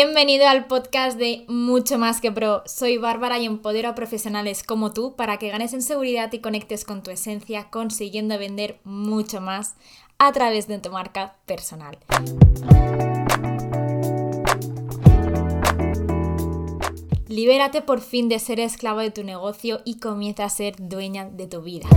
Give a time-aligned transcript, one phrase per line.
[0.00, 2.62] Bienvenido al podcast de Mucho Más que Pro.
[2.66, 6.84] Soy Bárbara y empodero a profesionales como tú para que ganes en seguridad y conectes
[6.84, 9.74] con tu esencia, consiguiendo vender mucho más
[10.18, 11.98] a través de tu marca personal.
[17.26, 21.48] Libérate por fin de ser esclavo de tu negocio y comienza a ser dueña de
[21.48, 21.88] tu vida.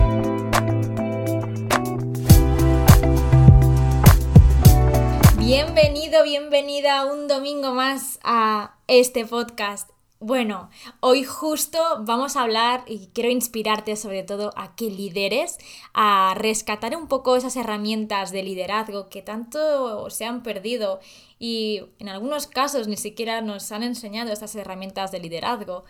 [5.53, 9.89] Bienvenido, bienvenida un domingo más a este podcast.
[10.21, 10.69] Bueno,
[11.01, 15.57] hoy justo vamos a hablar y quiero inspirarte sobre todo a que lideres,
[15.93, 21.01] a rescatar un poco esas herramientas de liderazgo que tanto se han perdido
[21.37, 25.83] y en algunos casos ni siquiera nos han enseñado estas herramientas de liderazgo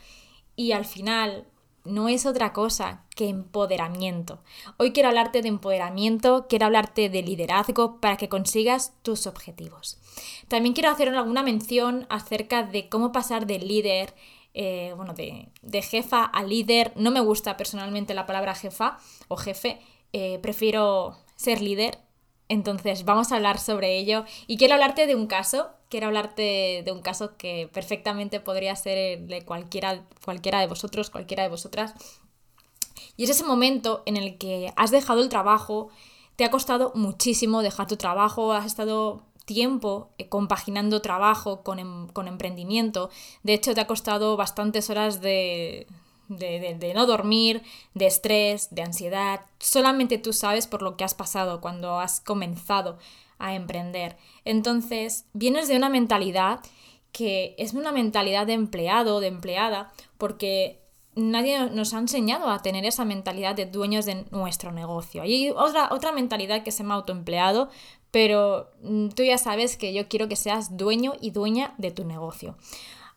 [0.56, 1.46] y al final
[1.84, 4.40] no es otra cosa que empoderamiento.
[4.78, 9.98] Hoy quiero hablarte de empoderamiento, quiero hablarte de liderazgo para que consigas tus objetivos.
[10.48, 14.14] También quiero hacer alguna mención acerca de cómo pasar de líder,
[14.54, 16.94] eh, bueno, de, jefa a líder.
[16.96, 19.80] No me gusta personalmente la palabra jefa o jefe,
[20.14, 22.00] eh, prefiero ser líder.
[22.52, 26.92] Entonces vamos a hablar sobre ello y quiero hablarte de un caso quiero hablarte de
[26.92, 31.94] un caso que perfectamente podría ser de cualquiera, cualquiera de vosotros, cualquiera de vosotras.
[33.18, 35.90] Y es ese momento en el que has dejado el trabajo,
[36.38, 42.08] te ha costado muchísimo dejar tu trabajo, has estado tiempo eh, compaginando trabajo con, em,
[42.08, 43.10] con, emprendimiento.
[43.44, 45.88] De hecho, te ha costado bastantes horas de,
[46.38, 47.62] de, no dormir,
[47.94, 49.42] de estrés, de ansiedad.
[49.60, 52.98] Solamente tú sabes por lo que has pasado cuando has comenzado
[53.40, 54.18] a emprender.
[54.46, 56.60] Entonces, vienes de una mentalidad
[57.12, 60.80] que es una mentalidad de empleado, de empleada, porque
[61.16, 65.22] nadie nos ha enseñado a tener esa mentalidad de dueños de nuestro negocio.
[65.22, 67.70] Hay otra, otra mentalidad que se llama autoempleado,
[68.12, 72.06] pero mm, tú ya sabes que yo quiero que seas dueño y dueña de tu
[72.06, 72.56] negocio.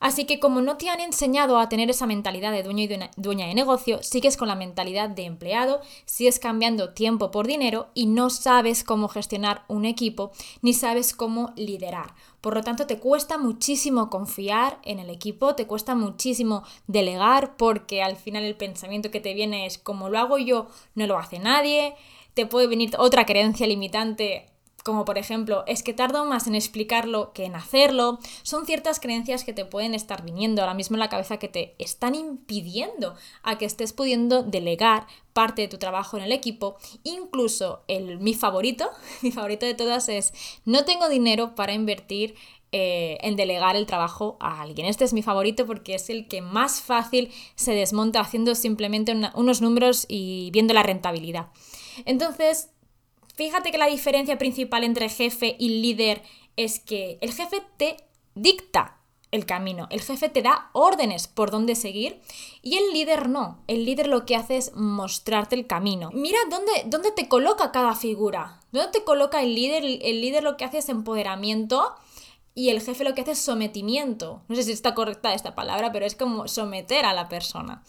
[0.05, 3.47] Así que como no te han enseñado a tener esa mentalidad de dueño y dueña
[3.47, 8.29] de negocio, sigues con la mentalidad de empleado, sigues cambiando tiempo por dinero y no
[8.29, 12.13] sabes cómo gestionar un equipo ni sabes cómo liderar.
[12.39, 18.03] Por lo tanto, te cuesta muchísimo confiar en el equipo, te cuesta muchísimo delegar porque
[18.03, 21.39] al final el pensamiento que te viene es como lo hago yo, no lo hace
[21.39, 21.95] nadie,
[22.35, 24.51] te puede venir otra creencia limitante
[24.85, 29.43] como por ejemplo, es que tardo más en explicarlo que en hacerlo, son ciertas creencias
[29.43, 33.57] que te pueden estar viniendo ahora mismo en la cabeza que te están impidiendo a
[33.57, 36.77] que estés pudiendo delegar parte de tu trabajo en el equipo.
[37.01, 38.87] Incluso el, mi favorito,
[39.23, 40.33] mi favorito de todas es,
[40.65, 42.35] no tengo dinero para invertir
[42.71, 44.85] eh, en delegar el trabajo a alguien.
[44.85, 49.61] Este es mi favorito porque es el que más fácil se desmonta haciendo simplemente unos
[49.61, 51.47] números y viendo la rentabilidad.
[52.05, 52.69] Entonces,
[53.35, 56.23] Fíjate que la diferencia principal entre jefe y líder
[56.55, 57.97] es que el jefe te
[58.33, 58.97] dicta
[59.31, 62.21] el camino, el jefe te da órdenes por dónde seguir
[62.61, 63.59] y el líder no.
[63.67, 66.09] El líder lo que hace es mostrarte el camino.
[66.13, 68.61] Mira dónde, dónde te coloca cada figura.
[68.71, 69.83] ¿Dónde te coloca el líder?
[69.83, 71.95] El líder lo que hace es empoderamiento
[72.53, 74.41] y el jefe lo que hace es sometimiento.
[74.47, 77.83] No sé si está correcta esta palabra, pero es como someter a la persona.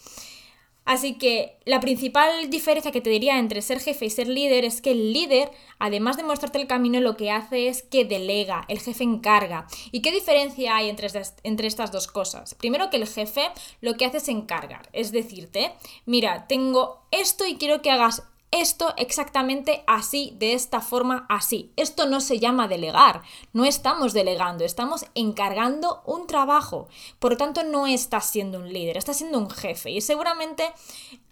[0.87, 4.81] Así que la principal diferencia que te diría entre ser jefe y ser líder es
[4.81, 8.79] que el líder, además de mostrarte el camino, lo que hace es que delega, el
[8.79, 9.67] jefe encarga.
[9.91, 11.09] ¿Y qué diferencia hay entre
[11.43, 12.55] entre estas dos cosas?
[12.55, 13.43] Primero que el jefe
[13.81, 15.73] lo que hace es encargar, es decirte,
[16.05, 21.73] mira, tengo esto y quiero que hagas esto exactamente así, de esta forma así.
[21.77, 26.89] Esto no se llama delegar, no estamos delegando, estamos encargando un trabajo.
[27.19, 29.91] Por lo tanto, no estás siendo un líder, estás siendo un jefe.
[29.91, 30.73] Y seguramente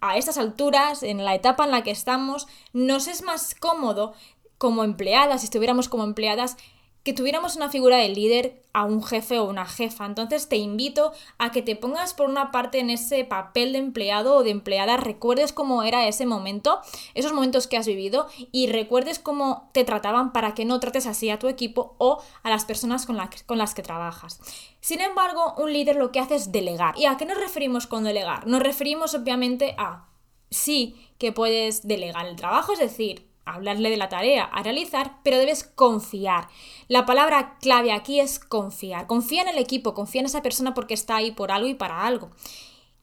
[0.01, 4.15] a estas alturas, en la etapa en la que estamos, nos es más cómodo
[4.59, 6.57] como empleadas, si estuviéramos como empleadas,
[7.04, 10.06] que tuviéramos una figura de líder a un jefe o una jefa.
[10.06, 14.36] Entonces te invito a que te pongas por una parte en ese papel de empleado
[14.36, 16.80] o de empleada, recuerdes cómo era ese momento,
[17.12, 21.28] esos momentos que has vivido y recuerdes cómo te trataban para que no trates así
[21.28, 24.41] a tu equipo o a las personas con, con las que trabajas.
[24.80, 26.98] Sin embargo, un líder lo que hace es delegar.
[26.98, 28.47] ¿Y a qué nos referimos con delegar?
[28.47, 30.09] Nos referimos obviamente a
[30.50, 35.39] sí que puedes delegar el trabajo, es decir, hablarle de la tarea a realizar, pero
[35.39, 36.49] debes confiar.
[36.89, 39.07] La palabra clave aquí es confiar.
[39.07, 42.07] Confía en el equipo, confía en esa persona porque está ahí por algo y para
[42.07, 42.31] algo.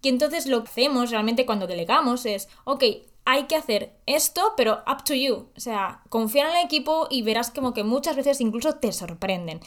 [0.01, 2.83] Y entonces lo que hacemos realmente cuando delegamos es, ok,
[3.25, 5.49] hay que hacer esto, pero up to you.
[5.55, 9.59] O sea, confía en el equipo y verás como que muchas veces incluso te sorprenden.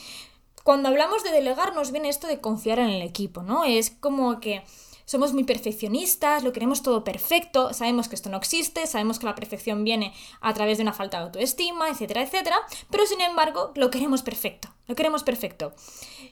[0.65, 3.65] Cuando hablamos de delegar nos viene esto de confiar en el equipo, ¿no?
[3.65, 4.65] Es como que
[5.05, 9.35] somos muy perfeccionistas, lo queremos todo perfecto, sabemos que esto no existe, sabemos que la
[9.35, 12.57] perfección viene a través de una falta de autoestima, etcétera, etcétera,
[12.91, 15.73] pero sin embargo lo queremos perfecto, lo queremos perfecto.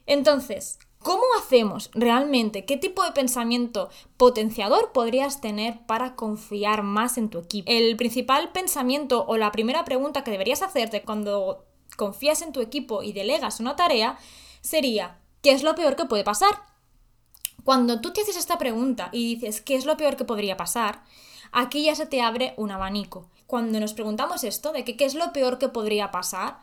[0.06, 2.64] Entonces, ¿Cómo hacemos realmente?
[2.64, 7.69] ¿Qué tipo de pensamiento potenciador podrías tener para confiar más en tu equipo?
[7.69, 11.66] El principal pensamiento o la primera pregunta que deberías hacerte cuando
[11.96, 14.16] confías en tu equipo y delegas una tarea
[14.60, 16.71] sería, ¿qué es lo peor que puede pasar?
[17.64, 21.03] Cuando tú te haces esta pregunta y dices, ¿qué es lo peor que podría pasar?
[21.53, 23.29] Aquí ya se te abre un abanico.
[23.47, 26.59] Cuando nos preguntamos esto de qué es lo peor que podría pasar,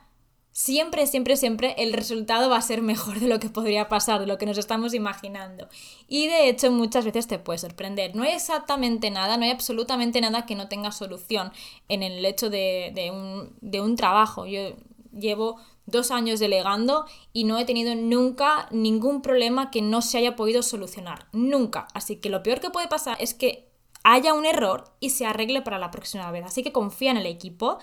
[0.52, 4.28] siempre, siempre, siempre el resultado va a ser mejor de lo que podría pasar, de
[4.28, 5.70] lo que nos estamos imaginando.
[6.08, 8.16] Y de hecho muchas veces te puede sorprender.
[8.16, 11.52] No hay exactamente nada, no hay absolutamente nada que no tenga solución
[11.88, 14.46] en el hecho de, un, de un trabajo.
[14.46, 14.76] Yo
[15.18, 15.58] llevo
[15.92, 20.64] dos años delegando y no he tenido nunca ningún problema que no se haya podido
[20.64, 21.28] solucionar.
[21.32, 21.88] Nunca.
[21.94, 23.70] Así que lo peor que puede pasar es que
[24.04, 26.46] haya un error y se arregle para la próxima vez.
[26.46, 27.80] Así que confía en el equipo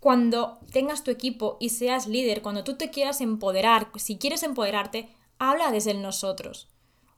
[0.00, 5.08] cuando tengas tu equipo y seas líder, cuando tú te quieras empoderar, si quieres empoderarte,
[5.38, 6.68] habla desde nosotros.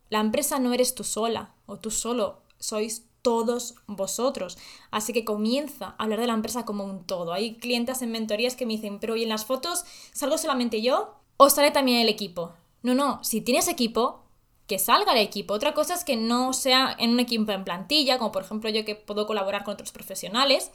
[0.09, 4.57] La empresa no eres tú sola o tú solo, sois todos vosotros.
[4.93, 7.33] Así que comienza a hablar de la empresa como un todo.
[7.33, 11.17] Hay clientes en mentorías que me dicen, pero ¿y en las fotos salgo solamente yo
[11.37, 12.53] o sale también el equipo?
[12.85, 14.23] No, no, si tienes equipo,
[14.69, 15.55] que salga el equipo.
[15.55, 18.85] Otra cosa es que no sea en un equipo en plantilla, como por ejemplo yo
[18.85, 20.71] que puedo colaborar con otros profesionales,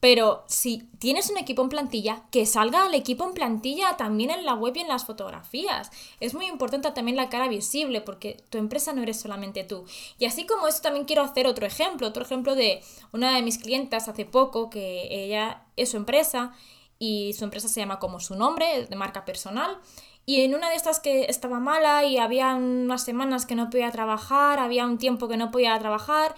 [0.00, 4.46] pero si tienes un equipo en plantilla, que salga el equipo en plantilla también en
[4.46, 5.90] la web y en las fotografías.
[6.20, 9.84] Es muy importante también la cara visible porque tu empresa no eres solamente tú.
[10.18, 12.82] Y así como eso también quiero hacer otro ejemplo, otro ejemplo de
[13.12, 16.52] una de mis clientas hace poco que ella es su empresa
[16.98, 19.78] y su empresa se llama como su nombre, de marca personal.
[20.24, 23.90] Y en una de estas que estaba mala y había unas semanas que no podía
[23.90, 26.34] trabajar, había un tiempo que no podía trabajar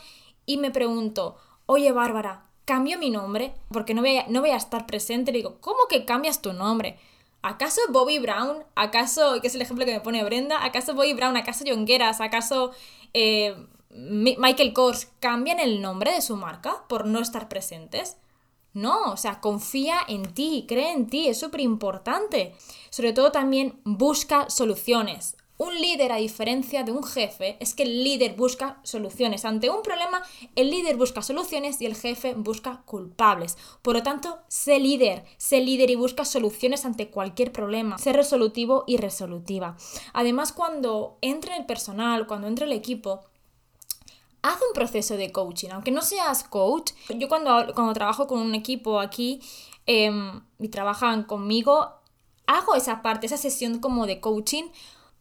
[0.47, 1.37] y me pregunto,
[1.67, 5.32] oye Bárbara, cambio mi nombre porque no voy, a, no voy a estar presente.
[5.32, 6.99] Le digo, ¿cómo que cambias tu nombre?
[7.43, 8.64] ¿Acaso Bobby Brown?
[8.76, 10.64] ¿Acaso, que es el ejemplo que me pone Brenda?
[10.64, 11.37] ¿Acaso Bobby Brown?
[11.37, 12.20] ¿Acaso Jongueras?
[12.20, 12.70] ¿Acaso
[13.14, 13.56] eh,
[13.91, 18.17] Michael Kors cambian el nombre de su marca por no estar presentes?
[18.75, 22.55] No, o sea, confía en ti, cree en ti, es súper importante.
[22.91, 25.37] Sobre todo también busca soluciones.
[25.58, 29.44] Un líder, a diferencia de un jefe, es que el líder busca soluciones.
[29.44, 30.22] Ante un problema,
[30.56, 33.56] el líder busca soluciones y el jefe busca culpables.
[33.82, 37.99] Por lo tanto, sé líder, sé líder y busca soluciones ante cualquier problema.
[37.99, 39.76] Sé resolutivo y resolutiva.
[40.14, 43.20] Además, cuando entre el personal, cuando entre el equipo,
[44.43, 46.93] haz un proceso de coaching, aunque no seas coach.
[47.10, 49.40] Yo cuando, cuando trabajo con un equipo aquí
[49.87, 51.88] em, y trabajan conmigo,
[52.46, 54.64] hago esa parte, esa sesión como de coaching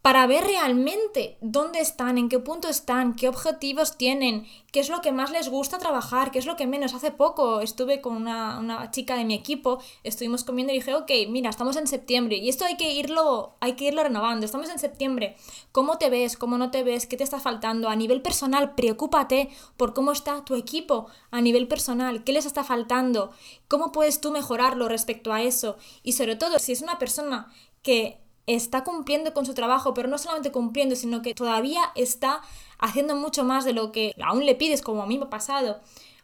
[0.02, 5.02] para ver realmente dónde están, en qué punto están, qué objetivos tienen, qué es lo
[5.02, 6.96] que más les gusta trabajar, qué es lo que menos.
[6.96, 11.52] Hace poco estuve con una, chica de mi equipo, estuvimos comiendo y dije, ok, mira,
[11.52, 14.44] estamos en septiembre y esto hay que irlo, hay que irlo renovando.
[14.44, 15.36] Estamos en septiembre.
[15.72, 16.36] ¿Cómo te ves?
[16.36, 17.06] ¿Cómo no te ves?
[17.06, 17.88] ¿Qué te está faltando?
[17.88, 22.64] A nivel personal, preocúpate por cómo está tu equipo a nivel personal, qué les está
[22.64, 23.32] faltando,
[23.68, 25.78] cómo puedes tú mejorarlo respecto a eso.
[26.02, 28.20] Y sobre todo, si es una persona que
[28.56, 32.42] está cumpliendo con su trabajo, pero no solamente cumpliendo, sino que todavía está
[32.80, 35.80] haciendo mucho más de lo que aún le pides, como a mí me ha pasado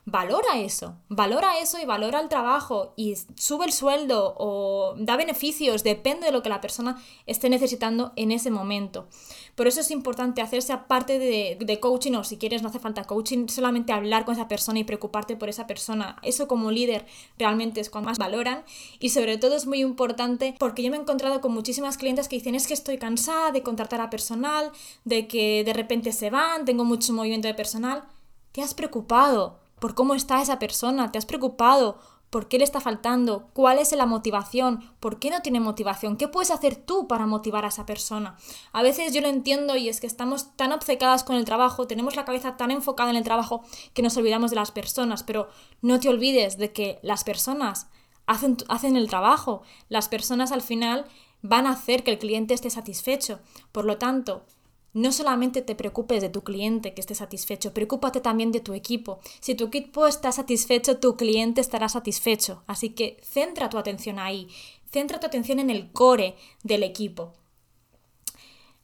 [0.07, 5.83] valora eso, valora eso y valora el trabajo y sube el sueldo o da beneficios,
[5.83, 9.09] depende de lo que la persona esté necesitando en ese momento.
[9.55, 13.49] Por eso es importante hacerse aparte de, coaching o si quieres no hace falta coaching,
[13.49, 16.15] solamente hablar con esa persona y preocuparte por esa persona.
[16.23, 17.05] Eso como líder
[17.37, 18.63] realmente es cuando más valoran
[19.01, 22.37] y sobre todo es muy importante porque yo me he encontrado con muchísimas clientes que
[22.37, 24.71] dicen es que estoy cansada de contratar a personal,
[25.03, 28.05] de que de repente se van, tengo mucho movimiento de personal.
[28.53, 32.81] Te has preocupado por cómo está esa persona, te has preocupado, por qué le está
[32.81, 37.25] faltando, cuál es la motivación, por qué no tiene motivación, qué puedes hacer tú para
[37.25, 38.37] motivar a esa persona.
[38.73, 42.15] A veces yo lo entiendo y es que estamos tan obcecadas con el trabajo, tenemos
[42.15, 45.49] la cabeza tan enfocada en el trabajo que nos olvidamos de las personas, pero
[45.81, 47.87] no te olvides de que las personas
[48.25, 51.05] hacen, hacen el trabajo, las personas al final
[51.41, 53.39] van a hacer que el cliente esté satisfecho.
[53.71, 54.45] Por lo tanto,
[54.93, 59.19] no solamente te preocupes de tu cliente que esté satisfecho, preocúpate también de tu equipo.
[59.39, 62.63] Si tu equipo está satisfecho, tu cliente estará satisfecho.
[62.67, 64.47] Así que centra tu atención ahí,
[64.91, 67.33] centra tu atención en el core del equipo.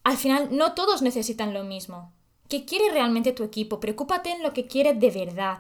[0.04, 2.12] Al final, no todos necesitan lo mismo.
[2.50, 3.80] ¿Qué quiere realmente tu equipo?
[3.80, 5.60] Preocúpate en lo que quiere de verdad.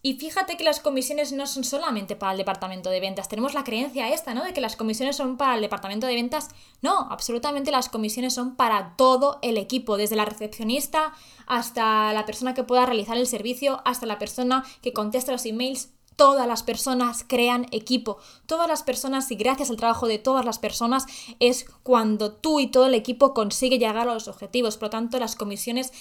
[0.00, 3.28] Y fíjate que las comisiones no son solamente para el departamento de ventas.
[3.28, 4.44] Tenemos la creencia esta, ¿no?
[4.44, 6.50] De que las comisiones son para el departamento de ventas.
[6.82, 11.14] No, absolutamente las comisiones son para todo el equipo, desde la recepcionista
[11.46, 15.90] hasta la persona que pueda realizar el servicio, hasta la persona que contesta los emails.
[16.14, 18.18] Todas las personas crean equipo.
[18.46, 21.06] Todas las personas y gracias al trabajo de todas las personas
[21.40, 24.76] es cuando tú y todo el equipo consigue llegar a los objetivos.
[24.76, 25.92] Por lo tanto, las comisiones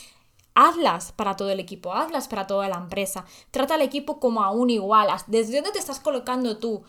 [0.57, 3.25] hazlas para todo el equipo, hazlas para toda la empresa.
[3.51, 5.07] Trata al equipo como a un igual.
[5.27, 6.81] ¿Desde dónde te estás colocando tú?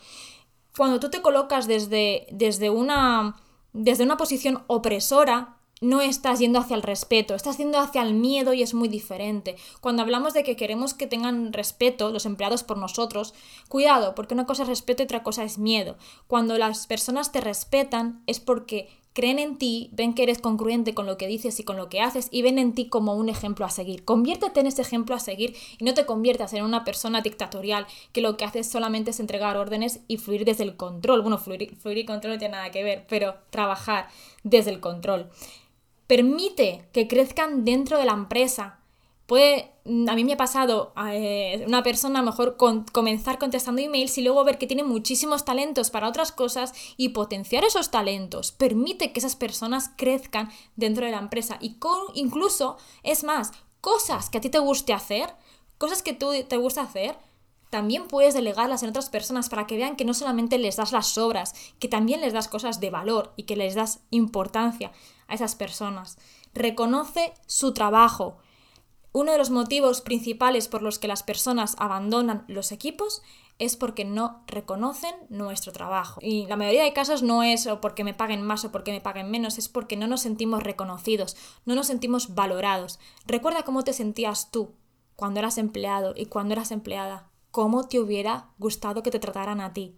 [0.74, 3.36] Cuando tú te colocas desde, desde, una,
[3.74, 8.54] desde una posición opresora, no estás yendo hacia el respeto, estás yendo hacia el miedo
[8.54, 9.56] y es muy diferente.
[9.82, 13.34] Cuando hablamos de que queremos que tengan respeto los empleados por nosotros,
[13.68, 15.98] cuidado, porque una cosa es respeto y otra cosa es miedo.
[16.26, 21.04] Cuando las personas te respetan es porque creen en ti, ven que eres congruente con
[21.04, 23.66] lo que dices y con lo que haces y ven en ti como un ejemplo
[23.66, 24.04] a seguir.
[24.04, 28.20] Conviértete en ese ejemplo a seguir y no te conviertas en una persona dictatorial que
[28.20, 31.22] lo que hace solamente es entregar órdenes y fluir desde el control.
[31.22, 34.06] Bueno, fluir, fluir y control no tiene nada que ver, pero trabajar
[34.44, 35.28] desde el control.
[36.06, 38.77] Permite que crezcan dentro de la empresa,
[39.28, 44.22] Puede, mm, a mí me ha pasado eh, una persona mejor comenzar contestando emails y
[44.22, 48.52] luego ver que tiene muchísimos talentos para otras cosas y potenciar esos talentos.
[48.52, 54.30] Permite que esas personas crezcan dentro de la empresa y con, incluso, es más, cosas
[54.30, 55.34] que a ti te guste hacer,
[55.76, 57.18] cosas que tú te gusta hacer,
[57.68, 61.18] también puedes delegarlas en otras personas para que vean que no solamente les das las
[61.18, 64.90] obras, que también les das cosas de valor y que les das importancia
[65.26, 66.16] a esas personas.
[66.54, 68.38] Reconoce su trabajo,
[69.18, 73.22] uno de los motivos principales por los que las personas abandonan los equipos
[73.58, 76.20] es porque no reconocen nuestro trabajo.
[76.22, 79.00] Y la mayoría de casos no es o porque me paguen más o porque me
[79.00, 83.00] paguen menos, es porque no nos sentimos reconocidos, no nos sentimos valorados.
[83.26, 84.76] Recuerda cómo te sentías tú
[85.16, 89.72] cuando eras empleado y cuando eras empleada, cómo te hubiera gustado que te trataran a
[89.72, 89.96] ti.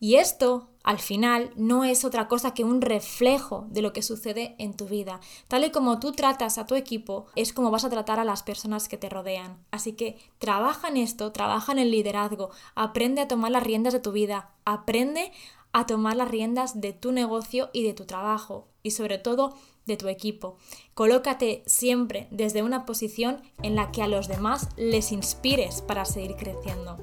[0.00, 4.54] Y esto, al final, no es otra cosa que un reflejo de lo que sucede
[4.58, 5.20] en tu vida.
[5.48, 8.42] Tal y como tú tratas a tu equipo, es como vas a tratar a las
[8.42, 9.58] personas que te rodean.
[9.70, 14.00] Así que trabaja en esto, trabaja en el liderazgo, aprende a tomar las riendas de
[14.00, 15.32] tu vida, aprende
[15.72, 19.54] a tomar las riendas de tu negocio y de tu trabajo y sobre todo
[19.86, 20.56] de tu equipo.
[20.94, 26.36] Colócate siempre desde una posición en la que a los demás les inspires para seguir
[26.36, 26.96] creciendo.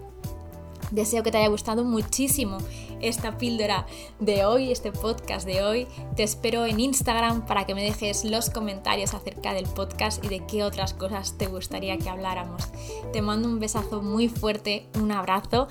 [0.91, 2.57] Deseo que te haya gustado muchísimo
[3.01, 3.86] esta píldora
[4.20, 5.88] de hoy, este podcast de hoy.
[6.15, 10.46] Te espero en Instagram para que me dejes los comentarios acerca del podcast y de
[10.46, 12.70] qué otras cosas te gustaría que habláramos.
[13.12, 15.68] Te mando un besazo muy fuerte, un abrazo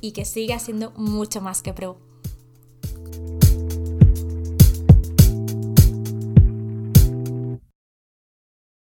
[0.00, 2.05] y que sigas siendo mucho más que pro.